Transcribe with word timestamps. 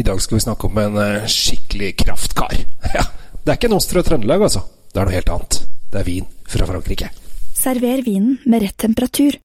I 0.00 0.02
dag 0.02 0.22
skal 0.22 0.38
vi 0.38 0.40
snakke 0.40 0.66
om 0.66 0.78
en 0.80 0.94
eh, 0.96 1.26
skikkelig 1.28 1.96
kraftkar. 1.96 2.54
Ja, 2.96 3.04
Det 3.44 3.52
er 3.52 3.58
ikke 3.58 3.68
en 3.68 3.76
ost 3.76 3.92
fra 3.92 4.02
Trøndelag, 4.04 4.40
altså. 4.46 4.62
Det 4.88 5.00
er 5.00 5.08
noe 5.08 5.16
helt 5.16 5.32
annet. 5.34 5.58
Det 5.92 6.00
er 6.00 6.06
vin 6.06 6.28
fra 6.48 6.68
Frankrike. 6.70 7.10
Server 7.56 8.00
vinen 8.06 8.38
med 8.48 8.64
rett 8.64 8.78
temperatur. 8.80 9.36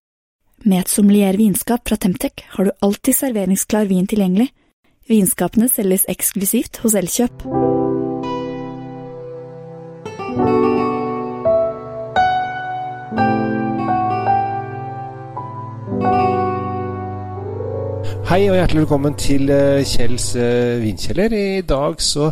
Med 0.63 0.85
et 0.85 0.93
sommelier 0.93 1.35
vinskap 1.35 1.83
fra 1.89 1.99
Temtec 1.99 2.45
har 2.55 2.69
du 2.69 2.71
alltid 2.87 3.19
serveringsklar 3.19 3.91
vin 3.91 4.07
tilgjengelig. 4.07 4.47
Vinskapene 5.11 5.67
selges 5.69 6.07
eksklusivt 6.15 6.79
hos 6.85 6.95
Elkjøp. 6.95 7.43
Hei 18.25 18.47
og 18.49 18.55
hjertelig 18.57 18.81
velkommen 18.87 19.13
til 19.21 19.51
eh, 19.53 19.83
Kjells 19.85 20.31
eh, 20.41 20.79
vinkjeller. 20.81 21.33
I 21.37 21.61
dag 21.61 21.99
så 22.01 22.31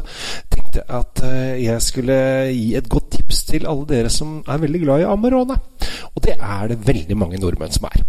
tenkte 0.50 0.80
jeg 0.80 0.88
at 0.98 1.22
eh, 1.28 1.60
jeg 1.68 1.84
skulle 1.86 2.16
gi 2.50 2.72
et 2.80 2.88
godt 2.90 3.12
tips 3.14 3.44
til 3.52 3.68
alle 3.70 3.86
dere 3.92 4.10
som 4.10 4.40
er 4.42 4.64
veldig 4.64 4.82
glad 4.82 5.04
i 5.04 5.06
Amarone. 5.06 5.60
Og 6.16 6.26
det 6.26 6.34
er 6.40 6.72
det 6.72 6.80
veldig 6.88 7.20
mange 7.22 7.38
nordmenn 7.38 7.78
som 7.78 7.86
er. 7.92 8.02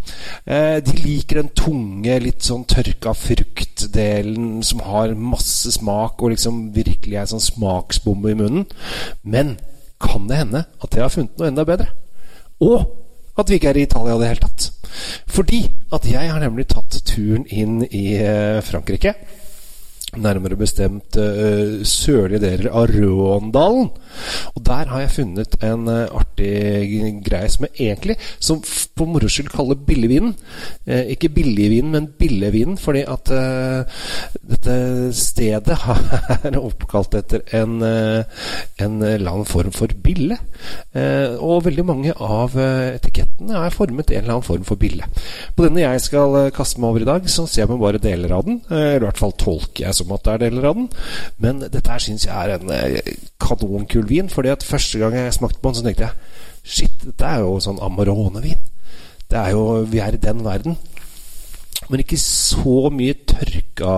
De 0.81 0.97
liker 0.97 1.43
den 1.43 1.53
tunge, 1.53 2.17
litt 2.25 2.49
sånn 2.49 2.65
tørka 2.73 3.13
fruktdelen 3.21 4.65
som 4.65 4.81
har 4.89 5.13
masse 5.13 5.77
smak 5.77 6.25
og 6.25 6.33
liksom 6.33 6.71
virkelig 6.73 7.21
er 7.21 7.31
sånn 7.35 7.49
smaksbombe 7.53 8.33
i 8.33 8.41
munnen. 8.41 8.65
Men 9.29 9.59
kan 10.01 10.25
det 10.31 10.41
hende 10.41 10.65
at 10.81 10.97
jeg 10.97 11.05
har 11.05 11.13
funnet 11.13 11.37
noe 11.37 11.53
enda 11.53 11.69
bedre? 11.69 11.93
Og 12.65 13.04
at 13.37 13.51
vi 13.51 13.59
ikke 13.59 13.73
er 13.73 13.81
i 13.81 13.87
Italia 13.89 14.15
i 14.15 14.21
det 14.23 14.31
hele 14.33 14.45
tatt. 14.45 14.69
Fordi 15.35 15.63
at 15.95 16.07
jeg 16.07 16.31
har 16.31 16.43
nemlig 16.43 16.69
tatt 16.71 17.01
turen 17.09 17.47
inn 17.51 17.81
i 17.91 18.05
eh, 18.21 18.61
Frankrike. 18.63 19.15
Nærmere 20.21 20.57
bestemt 20.59 21.17
uh, 21.19 21.83
sørlige 21.87 22.43
deler 22.45 22.71
av 22.71 22.91
Råndalen. 22.93 23.91
Og 24.55 24.63
der 24.67 24.91
har 24.91 25.03
jeg 25.03 25.15
funnet 25.17 25.57
en 25.65 25.89
uh, 25.91 26.15
artig 26.15 27.21
greie 27.27 27.51
som 27.51 27.67
jeg 27.67 27.89
egentlig, 27.89 28.17
som 28.39 28.63
på 28.95 29.07
moro 29.09 29.31
skyld 29.31 29.51
kaller 29.55 29.81
billigvinen. 29.89 30.35
Uh, 30.87 31.05
ikke 31.15 31.33
billigvinen, 31.35 31.93
men 31.95 32.09
billigvinen, 32.19 32.79
fordi 32.81 33.05
at 33.09 33.31
dette 34.45 34.75
stedet 35.17 35.77
er 36.45 36.59
oppkalt 36.59 37.17
etter 37.19 37.43
en, 37.57 37.79
en 37.83 38.95
eller 39.03 39.31
annen 39.31 39.49
form 39.49 39.73
for 39.75 39.93
bille. 40.05 40.37
og 40.95 41.65
veldig 41.65 41.85
mange 41.87 42.13
av 42.13 42.55
etikettene 42.59 43.57
er 43.65 43.75
formet 43.75 44.11
en 44.11 44.23
eller 44.23 44.37
annen 44.37 44.47
form 44.47 44.67
for 44.67 44.81
bille. 44.81 45.07
På 45.57 45.67
denne 45.67 45.83
jeg 45.83 46.03
skal 46.05 46.51
kaste 46.55 46.83
meg 46.83 46.93
over 46.93 47.05
i 47.05 47.09
dag, 47.09 47.29
så 47.31 47.47
ser 47.47 47.65
jeg 47.65 47.73
meg 47.73 47.83
bare 47.83 48.03
deler 48.03 48.37
av 48.37 48.45
den. 48.47 48.61
eller 48.71 49.03
i 49.03 49.09
hvert 49.09 49.23
fall 49.23 49.37
tolker 49.41 49.87
jeg 49.87 49.97
som 50.05 50.15
at 50.17 50.25
det 50.27 50.35
er 50.37 50.43
deler 50.45 50.69
av 50.71 50.79
den. 50.79 50.89
Men 51.43 51.65
dette 51.65 51.91
her 51.91 52.03
syns 52.05 52.29
jeg 52.29 52.35
er 52.37 52.59
en 52.59 52.73
kanonkul 53.43 54.07
vin. 54.09 54.29
fordi 54.29 54.53
at 54.53 54.63
første 54.63 55.01
gang 55.01 55.17
jeg 55.17 55.35
smakte 55.35 55.61
på 55.61 55.73
den, 55.73 55.81
så 55.81 55.87
tenkte 55.87 56.09
jeg 56.09 56.15
shit, 56.65 56.97
dette 57.05 57.29
er 57.29 57.45
jo 57.45 57.59
sånn 57.61 57.83
Amarone-vin. 57.83 58.61
Det 59.29 59.41
er 59.41 59.51
jo, 59.57 59.85
Vi 59.89 59.99
er 59.99 60.15
i 60.15 60.21
den 60.21 60.45
verden. 60.45 60.77
Men 61.91 62.01
ikke 62.01 62.21
så 62.21 62.89
mye 62.93 63.17
tørka 63.29 63.95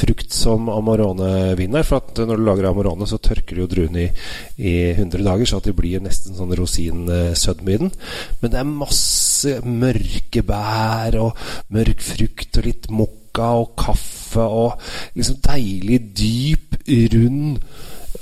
frukt 0.00 0.32
som 0.34 0.70
Amarone-vin 0.72 1.76
er. 1.76 1.86
For 1.86 2.00
at 2.00 2.22
når 2.24 2.40
du 2.40 2.46
lager 2.46 2.70
Amarone, 2.70 3.06
så 3.06 3.20
tørker 3.22 3.56
du 3.56 3.64
jo 3.64 3.70
druene 3.70 4.06
i, 4.06 4.10
i 4.58 4.74
100 4.94 5.22
dager, 5.26 5.46
så 5.46 5.60
at 5.60 5.68
det 5.68 5.76
blir 5.78 6.02
nesten 6.02 6.36
sånn 6.38 6.54
rosinsødme 6.58 7.74
i 7.74 7.80
den. 7.84 7.92
Men 8.40 8.54
det 8.54 8.62
er 8.62 8.72
masse 8.72 9.58
mørke 9.66 10.44
bær 10.46 11.20
og 11.20 11.46
mørk 11.74 12.02
frukt 12.06 12.60
og 12.60 12.66
litt 12.66 12.90
mokka 12.90 13.52
og 13.60 13.76
kaffe 13.78 14.19
og 14.36 14.80
liksom 15.14 15.40
deilig, 15.46 16.00
dyp, 16.18 16.76
rund 17.14 17.58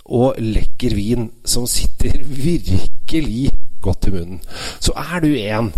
og 0.09 0.39
lekker 0.41 0.97
vin 0.97 1.31
som 1.45 1.67
sitter 1.69 2.23
virkelig 2.49 3.51
godt 3.83 4.09
i 4.09 4.15
munnen. 4.17 4.41
Så 4.81 4.95
er 4.97 5.21
du 5.25 5.31
en 5.35 5.73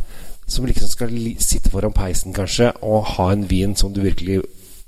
som 0.50 0.66
liksom 0.66 0.88
skal 0.90 1.12
sitte 1.38 1.70
foran 1.70 1.94
peisen 1.94 2.34
kanskje 2.34 2.72
og 2.82 3.06
ha 3.14 3.30
en 3.32 3.46
vin 3.50 3.76
som 3.78 3.92
du 3.94 4.00
virkelig 4.02 4.40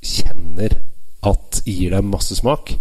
kjenner 0.03 0.75
at 1.23 1.61
gir 1.67 1.93
deg 1.95 2.09
masse 2.09 2.35
smak, 2.35 2.75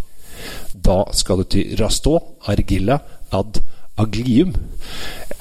da 0.73 1.03
skal 1.13 1.43
du 1.43 1.49
til 1.53 1.75
Rastå 1.78 2.16
Argilla 2.49 2.97
ad 3.31 3.61
Aglium. 4.01 4.53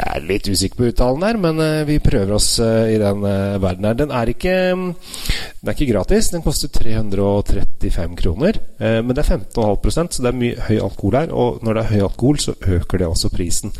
Jeg 0.00 0.16
er 0.16 0.25
litt 0.25 0.48
usikker 0.48 0.78
på 0.78 0.88
uttalen 0.88 1.25
her, 1.26 1.37
men 1.41 1.60
uh, 1.60 1.82
vi 1.88 1.98
prøver 2.00 2.32
oss 2.32 2.54
uh, 2.62 2.88
i 2.88 2.97
den 3.00 3.25
uh, 3.25 3.60
verden 3.60 3.88
her. 3.88 3.97
Den 3.98 4.12
er 4.16 4.32
ikke 4.32 4.54
Den 4.72 5.69
er 5.69 5.75
ikke 5.75 5.91
gratis. 5.91 6.31
Den 6.32 6.44
koster 6.44 6.70
335 6.72 8.16
kroner. 8.16 8.60
men 8.81 9.12
det 9.12 9.22
er 9.26 9.37
15,5% 9.37 10.16
så 10.16 10.22
det 10.25 10.31
er 10.31 10.38
mye 10.41 10.66
høy 10.69 10.78
alkohol 10.81 11.19
her. 11.19 11.32
Og 11.37 11.59
når 11.65 11.76
det 11.76 11.82
er 11.82 11.91
høy 11.91 12.04
alkohol, 12.06 12.38
så 12.41 12.54
øker 12.60 12.99
det 12.99 13.06
også 13.06 13.28
prisen. 13.28 13.75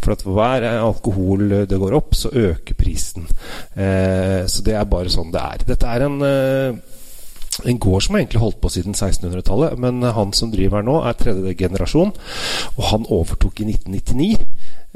For 0.00 0.14
at 0.14 0.24
hver 0.24 0.64
alkohol 0.78 1.50
det 1.68 1.80
går 1.82 1.96
opp, 1.98 2.14
så 2.16 2.32
øker 2.32 2.78
prisen. 2.78 3.28
så 3.76 4.64
det 4.64 4.74
er 4.74 4.88
bare 4.88 5.12
sånn 5.12 5.34
det 5.34 5.42
er. 5.42 5.66
Dette 5.68 5.92
er 5.92 6.06
en 6.06 6.80
en 7.64 7.78
gård 7.82 8.04
som 8.04 8.14
har 8.14 8.22
egentlig 8.22 8.42
holdt 8.42 8.60
på 8.62 8.70
siden 8.72 8.94
1600-tallet, 8.94 9.78
men 9.80 10.02
han 10.02 10.34
som 10.36 10.52
driver 10.52 10.80
her 10.80 10.86
nå, 10.86 10.98
er 11.02 11.16
tredje 11.18 11.54
generasjon. 11.58 12.12
Og 12.76 12.82
han 12.92 13.06
overtok 13.10 13.62
i 13.62 13.68
1999. 13.72 14.36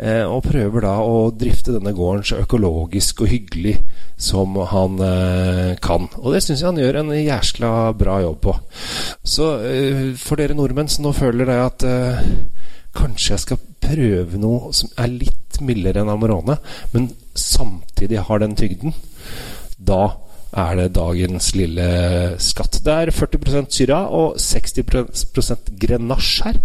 Eh, 0.02 0.24
og 0.24 0.46
prøver 0.46 0.86
da 0.86 0.94
å 1.04 1.16
drifte 1.36 1.74
denne 1.74 1.92
gården 1.92 2.24
så 2.24 2.38
økologisk 2.40 3.20
og 3.22 3.28
hyggelig 3.28 3.74
som 4.16 4.56
han 4.70 4.96
eh, 5.04 5.74
kan. 5.84 6.08
Og 6.22 6.32
det 6.32 6.40
syns 6.44 6.62
jeg 6.62 6.70
han 6.70 6.80
gjør 6.80 7.02
en 7.02 7.12
jæskla 7.16 7.72
bra 8.00 8.16
jobb 8.24 8.40
på. 8.46 8.56
Så 9.20 9.50
eh, 9.68 10.02
for 10.18 10.40
dere 10.40 10.56
nordmenn 10.56 10.90
som 10.90 11.06
nå 11.06 11.12
føler 11.16 11.50
det 11.50 11.58
at 11.60 11.86
eh, 11.88 12.24
kanskje 12.96 13.34
jeg 13.34 13.44
skal 13.44 13.62
prøve 13.82 14.40
noe 14.40 14.72
som 14.76 14.90
er 15.00 15.12
litt 15.12 15.60
mildere 15.62 16.02
enn 16.02 16.10
Amorone, 16.12 16.56
men 16.94 17.10
samtidig 17.38 18.24
har 18.26 18.42
den 18.42 18.56
tygden, 18.58 18.96
da 19.76 20.06
er 20.52 20.76
det 20.76 20.92
dagens 20.96 21.48
lille 21.56 21.86
skatt. 22.42 22.78
Det 22.84 22.92
er 22.92 23.12
40% 23.14 23.72
syra 23.72 24.00
og 24.12 24.36
60 24.40 25.64
grenasje 25.80 26.50
her. 26.50 26.58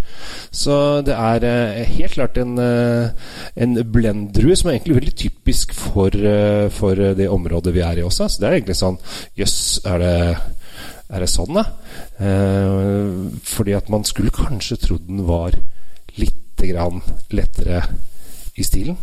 Så 0.52 1.02
det 1.08 1.16
er 1.16 1.46
eh, 1.48 1.84
helt 1.96 2.18
klart 2.18 2.38
en, 2.42 2.58
eh, 2.60 3.10
en 3.56 3.80
blendrue 3.94 4.56
som 4.60 4.70
er 4.70 4.78
egentlig 4.78 5.00
veldig 5.00 5.16
typisk 5.24 5.74
for, 5.78 6.12
eh, 6.12 6.68
for, 6.70 6.96
det 6.98 7.30
området 7.32 7.74
vi 7.74 7.86
er 7.86 8.02
i 8.02 8.06
også. 8.06 8.28
Så 8.28 8.42
det 8.42 8.50
er 8.50 8.60
egentlig 8.60 8.78
sånn 8.80 9.00
Jøss, 9.38 9.58
yes, 9.78 9.86
er, 9.88 10.04
er, 10.04 11.20
det 11.22 11.32
sånn, 11.32 11.56
da? 11.56 11.66
Eh, 12.20 13.42
fordi 13.48 13.78
at 13.78 13.92
man 13.94 14.04
skulle 14.08 14.36
kanskje 14.36 14.82
trodd 14.84 15.08
den 15.08 15.24
var 15.28 15.56
litt 16.18 16.44
grann 16.60 17.04
lettere 17.32 17.86
i 18.58 18.66
stilen. 18.66 18.98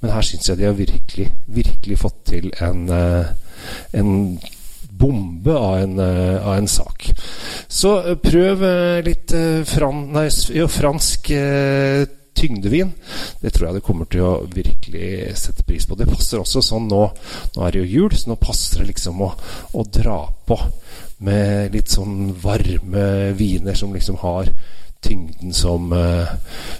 Men 0.00 0.14
her 0.16 0.24
syns 0.24 0.48
jeg 0.48 0.58
de 0.58 0.66
har 0.66 0.76
virkelig, 0.76 1.28
virkelig 1.52 1.98
fått 2.00 2.20
til 2.30 2.48
en 2.64 2.86
uh, 2.88 3.28
en 3.96 4.38
bombe 5.00 5.54
av 5.56 5.78
en, 5.78 5.98
uh, 5.98 6.46
av 6.46 6.54
en 6.54 6.68
sak. 6.68 7.10
Så 7.68 7.94
uh, 8.04 8.14
prøv 8.20 8.64
uh, 8.64 9.02
litt 9.04 9.32
fran, 9.66 10.06
nei, 10.14 10.28
fransk 10.68 11.30
tyngdevin. 12.40 12.92
Det 13.40 13.52
tror 13.52 13.68
jeg 13.68 13.78
det 13.78 13.84
kommer 13.84 14.08
til 14.10 14.24
å 14.24 14.32
virkelig 14.50 15.36
sette 15.40 15.64
pris 15.66 15.86
på. 15.86 15.96
Det 15.98 16.08
passer 16.08 16.40
også 16.40 16.62
sånn 16.64 16.88
nå 16.88 17.02
Nå 17.56 17.64
er 17.66 17.72
det 17.74 17.82
jo 17.82 18.02
jul, 18.04 18.16
så 18.16 18.30
nå 18.30 18.36
passer 18.40 18.82
det 18.82 18.92
liksom 18.92 19.20
å, 19.24 19.30
å 19.76 19.86
dra 19.88 20.22
på 20.46 20.58
med 21.26 21.74
litt 21.74 21.90
sånn 21.92 22.30
varme 22.40 23.32
viner 23.36 23.76
som 23.76 23.92
liksom 23.92 24.20
har 24.22 24.48
tyngden 25.02 25.52
som, 25.56 25.92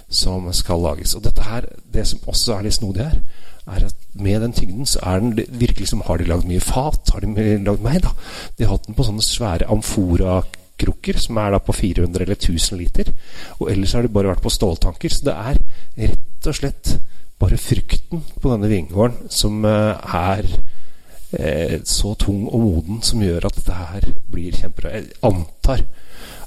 som 0.09 0.45
skal 0.53 0.83
lages. 0.83 1.15
Og 1.17 1.23
dette 1.25 1.45
her, 1.45 1.65
det 1.93 2.05
som 2.07 2.21
også 2.29 2.55
er 2.55 2.67
litt 2.67 2.77
snodig 2.77 3.07
her, 3.07 3.19
er 3.67 3.85
at 3.85 3.95
med 4.13 4.41
den 4.41 4.53
tyngden 4.53 4.85
så 4.85 4.99
er 5.03 5.19
den 5.19 5.37
virkelig 5.49 5.87
som 5.87 6.01
Har 6.05 6.17
de 6.17 6.27
lagd 6.29 6.47
mye 6.49 6.59
fat? 6.59 7.11
Har 7.13 7.19
de 7.19 7.57
lagd 7.63 7.83
meg, 7.83 8.01
da? 8.03 8.11
De 8.57 8.65
har 8.65 8.75
hatt 8.75 8.87
den 8.87 8.97
på 8.97 9.05
sånne 9.05 9.23
svære 9.25 9.69
amforakrukker, 9.71 11.19
som 11.21 11.37
er 11.37 11.53
da 11.53 11.61
på 11.61 11.75
400 11.77 12.25
eller 12.25 12.35
1000 12.35 12.77
liter. 12.81 13.13
Og 13.59 13.71
ellers 13.71 13.93
har 13.93 14.01
de 14.01 14.13
bare 14.13 14.33
vært 14.33 14.43
på 14.43 14.53
ståltanker. 14.53 15.13
Så 15.13 15.25
det 15.29 15.37
er 15.37 15.61
rett 16.07 16.49
og 16.49 16.57
slett 16.57 16.95
bare 17.41 17.57
frukten 17.57 18.23
på 18.41 18.51
denne 18.51 18.69
vingården 18.69 19.31
som 19.33 19.63
uh, 19.65 19.97
er 20.13 20.45
uh, 20.45 21.77
så 21.85 22.13
tung 22.19 22.47
og 22.49 22.59
moden, 22.65 23.01
som 23.01 23.21
gjør 23.23 23.47
at 23.49 23.57
dette 23.57 23.77
her 23.77 24.09
blir 24.31 24.57
kjempebra. 24.57 24.97
Jeg 24.97 25.13
antar 25.25 25.85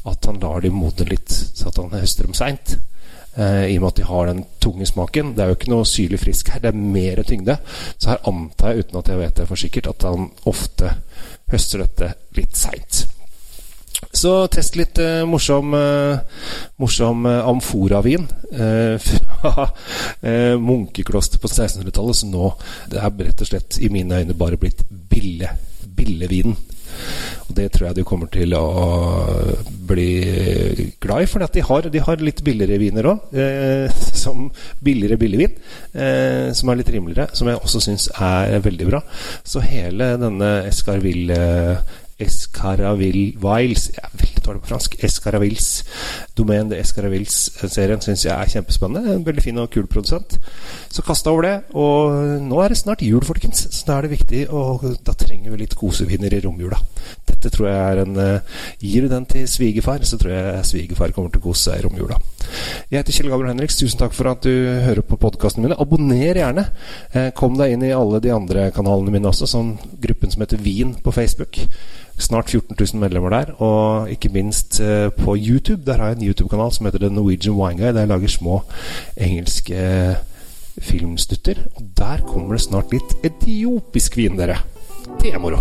at 0.04 0.26
han 0.28 0.40
lar 0.42 0.60
de 0.60 0.72
modne 0.72 1.06
litt, 1.08 1.32
så 1.32 1.70
at 1.70 1.80
han 1.80 1.94
høster 1.94 2.28
dem 2.28 2.36
seint. 2.36 2.76
Eh, 3.34 3.72
I 3.72 3.78
og 3.78 3.82
med 3.82 3.88
at 3.88 4.00
de 4.00 4.06
har 4.08 4.28
den 4.30 4.44
tunge 4.62 4.86
smaken. 4.86 5.32
Det 5.34 5.42
er 5.42 5.50
jo 5.50 5.58
ikke 5.58 5.72
noe 5.72 5.88
syrlig 5.88 6.20
frisk 6.22 6.52
her, 6.54 6.62
det 6.62 6.70
er 6.70 6.78
mer 6.96 7.22
tyngde. 7.26 7.56
Så 7.96 8.12
her 8.12 8.22
antar 8.30 8.72
jeg, 8.74 8.84
uten 8.84 9.00
at 9.00 9.10
jeg 9.10 9.22
vet 9.22 9.40
det 9.40 9.48
for 9.50 9.64
sikkert, 9.64 9.90
at 9.94 10.06
han 10.10 10.30
ofte 10.50 10.92
høster 11.52 11.84
dette 11.84 12.12
litt 12.36 12.58
seint. 12.58 13.04
Så 14.14 14.32
test 14.52 14.76
litt 14.78 14.98
eh, 15.02 15.22
morsom, 15.28 15.74
eh, 15.74 16.42
morsom 16.82 17.26
eh, 17.26 17.48
amforavin 17.48 18.26
eh, 18.52 18.98
fra 19.06 19.68
eh, 20.20 20.54
munkekloster 20.60 21.42
på 21.42 21.50
1600-tallet, 21.50 22.16
Så 22.16 22.30
nå 22.30 22.52
det 22.90 23.00
er 23.00 23.24
rett 23.28 23.44
og 23.44 23.50
slett 23.50 23.80
i 23.82 23.90
mine 23.92 24.22
øyne 24.22 24.38
bare 24.38 24.60
blitt 24.60 24.84
bille, 24.88 25.50
billevinen. 25.94 26.56
Og 27.48 27.56
det 27.58 27.66
tror 27.74 27.88
jeg 27.88 27.98
du 27.98 28.04
kommer 28.06 28.30
til 28.32 28.54
å 28.56 28.64
bli 29.88 30.08
glad 31.02 31.24
i, 31.24 31.28
for 31.28 31.44
de 31.44 31.64
har, 31.68 31.88
de 31.92 32.02
har 32.06 32.22
litt 32.24 32.42
billigere 32.46 32.80
viner 32.80 33.08
òg. 33.10 33.34
Eh, 33.34 34.04
som 34.24 34.46
billigere 34.84 35.18
billigvin, 35.20 35.58
eh, 35.92 36.52
som 36.56 36.70
er 36.70 36.80
litt 36.80 36.92
rimeligere, 36.94 37.28
som 37.36 37.50
jeg 37.50 37.60
også 37.60 37.82
syns 37.88 38.08
er 38.14 38.62
veldig 38.64 38.88
bra. 38.88 39.02
Så 39.42 39.64
hele 39.64 40.14
denne 40.20 40.54
Escarville 40.70 41.42
Escaraville-Viles 42.20 43.88
Jeg 43.94 44.02
er 44.02 44.16
veldig 44.20 44.44
dårlig 44.46 44.60
på 44.62 44.68
fransk. 44.68 44.96
Escaravils 45.04 45.84
Domaine 46.38 46.70
de 46.70 46.78
Escaravils-serien 46.78 48.00
syns 48.04 48.24
jeg 48.26 48.34
er 48.34 48.52
kjempespennende. 48.52 49.14
En 49.14 49.26
veldig 49.26 49.42
fin 49.42 49.58
og 49.58 49.70
kul 49.70 49.86
produsent. 49.86 50.38
Så 50.94 51.02
kasta 51.02 51.32
over 51.34 51.42
det. 51.42 51.54
Og 51.74 52.42
nå 52.44 52.58
er 52.62 52.70
det 52.70 52.78
snart 52.78 53.02
jul, 53.02 53.22
folkens. 53.26 53.64
Så 53.74 53.82
da 53.88 53.96
er 53.96 54.06
det 54.06 54.12
viktig, 54.14 54.44
og 54.54 54.84
da 55.02 55.14
trenger 55.18 55.50
vi 55.50 55.64
litt 55.64 55.74
koseviner 55.78 56.36
i 56.36 56.38
romjula. 56.44 56.78
Dette 57.26 57.50
tror 57.50 57.66
jeg 57.66 57.80
er 57.80 58.02
en 58.04 58.20
uh, 58.20 58.60
Gir 58.78 59.02
du 59.02 59.10
den 59.10 59.26
til 59.26 59.48
svigerfar, 59.50 60.04
så 60.06 60.18
tror 60.20 60.30
jeg 60.36 60.68
svigerfar 60.68 61.14
kommer 61.16 61.32
til 61.34 61.42
å 61.42 61.46
kose 61.48 61.66
seg 61.66 61.80
i 61.80 61.86
romjula. 61.88 62.20
Jeg 62.92 63.00
heter 63.00 63.16
Kjell 63.16 63.32
Gabriel 63.32 63.50
Henriks. 63.50 63.80
Tusen 63.80 63.98
takk 64.04 64.14
for 64.14 64.30
at 64.30 64.46
du 64.46 64.52
hører 64.84 65.02
på 65.02 65.18
podkastene 65.18 65.66
mine. 65.66 65.78
Abonner 65.82 66.38
gjerne. 66.38 66.68
Eh, 67.10 67.32
kom 67.34 67.58
deg 67.58 67.74
inn 67.74 67.82
i 67.88 67.94
alle 67.96 68.20
de 68.22 68.30
andre 68.34 68.68
kanalene 68.76 69.16
mine 69.16 69.30
også, 69.32 69.48
sånn 69.50 69.72
gruppen 70.04 70.30
som 70.30 70.44
heter 70.44 70.62
Wien 70.62 70.92
på 71.02 71.14
Facebook. 71.16 71.58
Snart 72.22 72.52
14 72.52 72.76
000 72.78 73.02
medlemmer 73.02 73.34
der. 73.34 73.50
Og 73.58 74.12
ikke 74.14 74.30
minst 74.36 74.78
eh, 74.84 75.08
på 75.10 75.34
YouTube. 75.34 75.82
Der 75.88 75.98
har 75.98 76.12
jeg 76.12 76.20
en 76.20 76.28
YouTube-kanal 76.28 76.70
som 76.76 76.86
heter 76.86 77.02
The 77.02 77.10
Norwegian 77.10 77.58
Wine 77.58 77.80
Guy, 77.80 77.90
der 77.90 78.04
jeg 78.04 78.12
lager 78.12 78.36
små 78.36 78.60
engelske 79.18 79.80
eh, 79.80 80.22
filmstutter. 80.80 81.60
Og 81.76 81.90
der 81.98 82.24
kommer 82.26 82.56
det 82.56 82.64
snart 82.66 82.92
litt 82.94 83.16
etiopisk 83.26 84.18
vin, 84.18 84.38
dere. 84.40 84.58
Det 85.20 85.34
er 85.34 85.40
moro. 85.42 85.60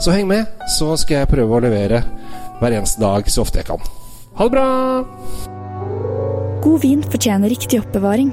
Så 0.00 0.14
heng 0.14 0.28
med, 0.30 0.46
så 0.78 0.94
skal 1.00 1.22
jeg 1.22 1.32
prøve 1.32 1.58
å 1.58 1.62
levere 1.64 2.02
hver 2.58 2.74
eneste 2.74 3.02
dag 3.02 3.28
så 3.30 3.44
ofte 3.44 3.60
jeg 3.60 3.68
kan. 3.68 3.82
Ha 4.38 4.46
det 4.46 4.54
bra! 4.54 4.68
God 6.62 6.82
vin 6.82 7.02
fortjener 7.06 7.52
riktig 7.52 7.80
oppbevaring. 7.82 8.32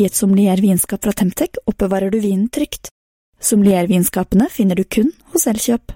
I 0.00 0.08
et 0.08 0.16
sommelier 0.16 0.60
vinskap 0.60 1.04
fra 1.04 1.12
Temtec 1.16 1.60
oppbevarer 1.64 2.12
du 2.12 2.20
vinen 2.20 2.48
trygt. 2.52 2.90
Sommeliervinskapene 3.40 4.48
finner 4.52 4.76
du 4.76 4.84
kun 4.88 5.12
hos 5.32 5.46
Elkjøp. 5.50 5.92